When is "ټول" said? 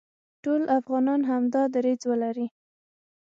0.43-0.61